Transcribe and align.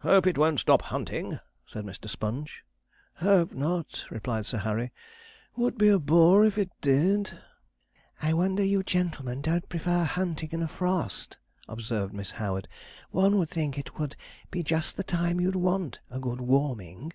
'Hope 0.00 0.26
it 0.26 0.36
won't 0.36 0.60
stop 0.60 0.82
hunting,' 0.82 1.40
said 1.64 1.86
Mr. 1.86 2.06
Sponge. 2.06 2.64
'Hope 3.14 3.52
not,' 3.54 4.04
replied 4.10 4.44
Sir 4.44 4.58
Harry; 4.58 4.92
'would 5.56 5.78
be 5.78 5.88
a 5.88 5.98
bore 5.98 6.44
if 6.44 6.58
it 6.58 6.68
did.' 6.82 7.40
'I 8.20 8.34
wonder 8.34 8.62
you 8.62 8.82
gentlemen 8.82 9.40
don't 9.40 9.66
prefer 9.70 10.04
hunting 10.04 10.50
in 10.52 10.62
a 10.62 10.68
frost,' 10.68 11.38
observed 11.66 12.12
Miss 12.12 12.32
Howard; 12.32 12.68
'one 13.10 13.38
would 13.38 13.48
think 13.48 13.78
it 13.78 13.98
would 13.98 14.16
be 14.50 14.62
just 14.62 14.98
the 14.98 15.02
time 15.02 15.40
you'd 15.40 15.56
want 15.56 16.00
a 16.10 16.20
good 16.20 16.42
warming.' 16.42 17.14